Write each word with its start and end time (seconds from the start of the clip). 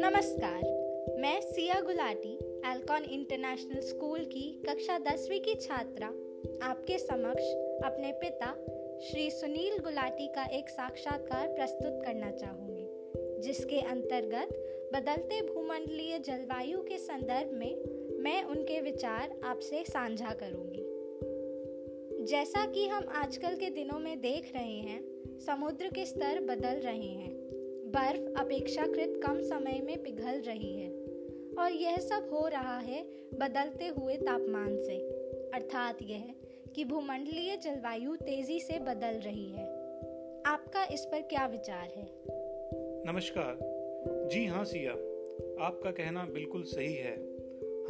नमस्कार, 0.00 0.62
मैं 1.18 1.40
Siya 1.40 1.80
Gulati, 1.80 2.34
Elcon 2.66 3.04
international 3.04 3.80
school 3.80 4.20
की 4.20 4.62
कक्षा 4.68 4.98
दसवीं 4.98 5.40
की 5.40 5.54
छात्रा। 5.54 6.06
आपके 6.62 6.98
समक्ष 6.98 7.42
अपने 7.84 8.12
पिता, 8.12 8.54
श्री 9.00 9.30
सुनील 9.30 9.78
गुलाटी 9.78 10.26
का 10.26 10.44
एक 10.44 10.68
साक्षात्कार 10.68 11.48
प्रस्तुत 11.48 12.02
करना 12.06 12.30
चाहूँगी, 12.30 12.86
जिसके 13.40 13.80
अंतर्गत 13.80 14.48
बदलते 14.94 15.40
भूमंडलीय 15.42 16.18
जलवायु 16.18 16.78
के 16.78 16.98
संदर्भ 16.98 17.50
में 17.52 17.84
मैं 18.18 18.44
उनके 18.44 18.80
विचार 18.80 19.40
आपसे 19.44 19.84
साझा 19.84 20.30
करूँगी। 20.30 20.89
जैसा 22.20 22.66
कि 22.66 22.86
हम 22.88 23.08
आजकल 23.08 23.56
के 23.56 23.70
दिनों 23.70 23.98
में 23.98 24.20
देख 24.20 24.52
रहे 24.54 24.78
हैं, 24.78 25.00
समुद्र 25.38 25.88
के 25.88 26.04
स्तर 26.06 26.40
बदल 26.40 26.76
रहे 26.76 27.08
हैं। 27.08 27.32
बर्फ़ 27.90 28.40
अपेक्षाकृत 28.40 29.20
कम 29.26 29.40
समय 29.40 29.80
में 29.84 30.02
पिघल 30.02 30.40
रही 30.40 30.80
है 30.80 30.90
और 31.58 31.72
यह 31.72 31.96
सब 31.96 32.30
हो 32.32 32.48
रहा 32.48 32.78
है 32.78 33.02
बदलते 33.34 33.86
हुए 33.86 34.16
तापमान 34.16 34.82
से। 34.82 34.96
अर्थात 35.54 35.98
यह 36.02 36.34
कि 36.74 36.84
भूमंडलीय 36.84 37.56
जलवायु 37.56 38.16
तेज़ी 38.16 38.60
से 38.60 38.78
बदल 38.78 39.20
रही 39.20 39.50
है। 39.50 39.64
आपका 40.46 40.84
इस 40.84 41.04
पर 41.04 41.22
क्या 41.22 41.46
विचार 41.46 41.88
है? 41.96 42.06
नमस्कार। 43.06 43.58
जी 44.32 44.46
हाँ 44.46 44.64
सिया, 44.64 44.92
आपका 45.66 45.90
कहना 45.90 46.24
बिल्कुल 46.24 46.62
सही 46.62 46.94
है। 46.94 47.16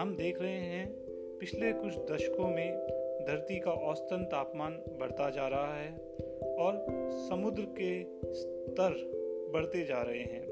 हम 0.01 0.17
देख 0.17 0.41
रहे 0.41 0.59
हैं 0.59 0.93
पिछले 1.39 1.73
कुछ 1.73 1.95
दशकों 1.95 2.49
में 2.49 3.00
धरती 3.27 3.59
का 3.61 3.71
औसतन 3.71 4.25
तापमान 4.25 4.73
बढ़ता 5.01 5.31
जा 5.31 5.49
रहा 5.49 5.75
है 5.75 5.91
और 6.59 6.87
समुद्र 7.29 7.63
के 7.81 8.03
स्तर 8.35 8.93
बढ़ते 9.55 9.85
जा 9.85 10.03
रहे 10.03 10.23
हैं। 10.23 10.49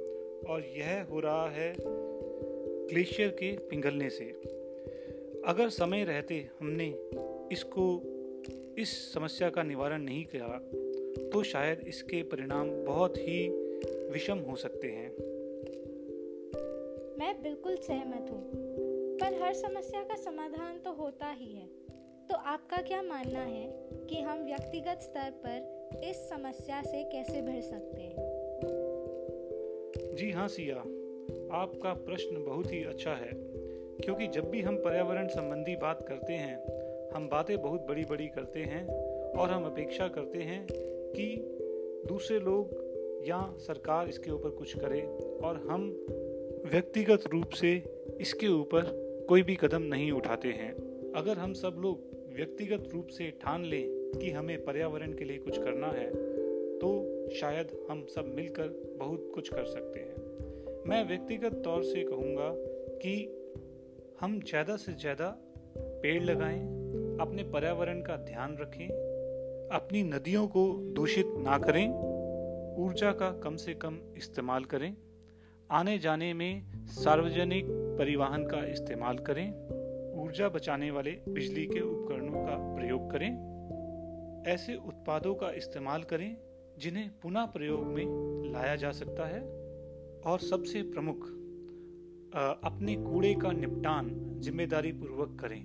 और 0.49 0.65
यह 0.77 1.03
हो 1.11 1.21
रहा 1.21 1.51
है 1.51 1.73
ग्लेशियर 2.87 3.29
के 3.29 3.57
पिघलने 3.59 4.11
से। 4.11 4.25
अगर 5.47 5.69
समय 5.69 6.05
रहते 6.05 6.35
हमने 6.61 6.87
इसको, 7.53 7.85
इस 8.79 9.13
समस्या 9.15 9.51
का 9.51 9.63
निवारण 9.63 10.03
नहीं 10.03 10.25
किया 10.25 10.59
तो 11.31 11.43
शायद 11.43 11.81
इसके 11.89 12.23
परिणाम 12.23 12.71
बहुत 12.85 13.17
ही 13.19 13.49
विषम 14.13 14.39
हो 14.39 14.57
सकते 14.57 14.89
हैं। 14.89 15.11
मैं 17.19 17.43
बिल्कुल 17.43 17.77
सहमत 17.77 18.31
हूँ, 18.31 18.51
पर 19.19 19.43
हर 19.43 19.55
समस्या 19.55 20.03
का 20.03 20.17
समाधान 20.17 20.79
तो 20.79 20.93
होता 20.93 21.31
ही 21.31 21.53
है। 21.53 21.88
तो 22.29 22.35
आपका 22.35 22.77
क्या 22.77 23.03
मानना 23.03 23.41
है 23.41 23.67
कि 24.11 24.21
हम 24.21 24.45
व्यक्तिगत 24.45 25.01
स्तर 25.03 25.31
पर 25.47 26.01
इस 26.05 26.17
समस्या 26.31 26.83
से 26.83 27.03
कैसे 27.05 27.43
भर 27.43 27.61
सकते 27.61 28.01
हैं? 28.01 28.17
जी 30.17 30.31
हाँ 30.31 30.49
सिया। 30.49 30.77
आपका 31.57 31.93
प्रश्न 31.93 32.45
बहुत 32.45 32.73
ही 32.73 32.85
अच्छा 32.85 33.11
है, 33.11 33.31
क्योंकि 34.01 34.27
जब 34.27 34.51
भी 34.51 34.61
हम 34.61 34.77
पर्यावरण 34.77 35.29
संबंधी 35.29 35.77
बात 35.77 36.03
करते 36.09 36.33
हैं, 36.33 36.57
हम 37.15 37.29
बातें 37.29 37.63
बहुत 37.63 37.87
बड़ी 37.87 38.05
बड़ी 38.05 38.27
करते 38.27 38.61
हैं 38.61 38.87
और 39.33 39.51
हम 39.51 39.65
अपेक्षा 39.65 40.09
करते 40.09 40.39
हैं 40.39 40.67
कि 40.73 41.35
दूसरे 42.09 42.39
लोग 42.41 42.77
या 43.27 43.55
सरकार 43.59 44.09
इसके 44.09 44.31
ऊपर 44.31 44.51
कुछ 44.51 44.79
करे 44.79 45.01
और 45.45 45.57
हम 45.71 46.07
व्यक्तिगत 46.73 47.25
रूप 47.33 47.49
से 47.51 47.83
इसके 48.21 48.49
ऊपर 48.49 48.83
कोई 49.29 49.43
भी 49.43 49.55
कदम 49.55 49.83
नहीं 49.83 50.13
उठाते 50.13 50.49
हैं। 50.49 50.73
अगर 51.13 51.39
हम 51.39 51.53
सब 51.53 51.77
लोग 51.79 52.18
व्यक्तिगत 52.39 52.89
रूप 52.93 53.07
से 53.07 53.31
ठान 53.43 53.65
लें 53.65 54.13
कि 54.21 54.31
हमें 54.31 54.65
पर्यावरण 54.65 55.13
के 55.13 55.25
लिए 55.25 55.39
कुछ 55.39 55.57
करना 55.59 55.87
है 55.87 56.07
तो 56.79 56.91
शायद 57.41 57.87
हम 57.91 58.05
सब 58.07 58.33
मिलकर 58.37 58.97
बहुत 58.99 59.31
कुछ 59.35 59.49
कर 59.49 59.65
सकते 59.65 60.01
हैं। 60.01 60.85
मैं 60.87 61.09
व्यक्तिगत 61.09 61.55
तौर 61.65 61.83
से 61.83 62.05
कहूँगा 62.05 62.51
कि 62.99 63.15
हम 64.21 64.41
ज़्यादा 64.41 64.77
से 64.77 64.93
ज़्यादा 64.93 65.29
पेड़ 65.79 66.23
लगाएँ, 66.23 66.61
अपने 67.21 67.43
पर्यावरण 67.43 68.03
का 68.03 68.17
ध्यान 68.17 68.57
रखें, 68.61 68.87
अपनी 69.73 70.03
नदियों 70.03 70.47
को 70.49 70.67
दूषित 70.97 71.33
ना 71.39 71.59
करें, 71.59 71.89
ऊर्जा 72.79 73.13
का 73.13 73.31
कम 73.31 73.57
से 73.57 73.75
कम 73.75 73.99
इस्तेमाल 74.17 74.65
करें, 74.65 74.97
आने 75.71 75.99
जाने 75.99 76.35
में 76.35 76.63
सार्वजनिक 76.87 77.67
परिवहन 77.99 78.47
का 78.47 78.65
इस्तेमाल 78.67 79.19
करें 79.19 79.78
ऊर्जा 80.29 80.49
बचाने 80.49 80.91
वाले 80.91 81.11
बिजली 81.29 81.65
के 81.67 81.81
उपकरणों 81.81 82.41
का 82.47 82.57
प्रयोग 82.75 83.11
करें। 83.11 84.45
ऐसे 84.47 84.75
उत्पादों 84.77 85.35
का 85.35 85.51
इस्तेमाल 85.51 86.03
करें, 86.03 86.37
जिन्हें 86.79 87.09
पुनः 87.21 87.45
प्रयोग 87.47 87.87
में 87.87 88.51
लाया 88.53 88.75
जा 88.77 88.91
सकता 88.93 89.27
है। 89.27 89.41
और 90.23 90.41
सबसे 90.41 90.83
प्रमुख 90.83 91.27
अपने 92.65 92.97
कूड़े 92.97 93.35
का 93.35 93.53
निपटान 93.53 94.11
ज़िम्मेदारी 94.41 94.93
पूर्वक 94.93 95.37
करें, 95.41 95.63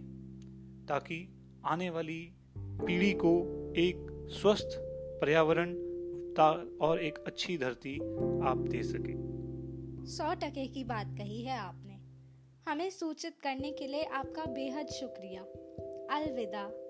ताकि 0.89 1.19
आने 1.65 1.89
वाली 1.89 2.19
पीढ़ी 2.57 3.11
को 3.15 3.35
एक 3.77 4.07
स्वस्थ 4.33 4.77
पर्यावरण 5.21 5.75
और 6.81 7.03
एक 7.03 7.23
अच्छी 7.27 7.57
धरती 7.57 7.97
आप 8.47 8.65
दे 8.71 8.83
सके। 8.83 9.13
सौ 10.07 10.33
टके 10.33 10.67
की 10.67 10.83
बात 10.85 11.15
कही 11.17 11.43
है 11.43 11.57
आपने। 11.59 11.92
हमें 12.67 12.89
सूचित 12.89 13.33
करने 13.43 13.71
के 13.71 13.87
लिए 13.87 14.03
आपका 14.03 14.45
बेहद 14.45 14.87
शुक्रिया। 14.87 15.41
अलविदा। 16.15 16.82